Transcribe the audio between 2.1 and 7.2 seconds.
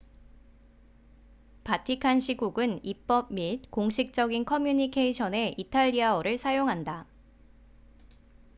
시국은 입법 및 공식적인 커뮤니케이션에 이탈리아어를 사용한다